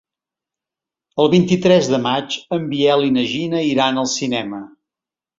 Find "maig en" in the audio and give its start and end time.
2.05-2.65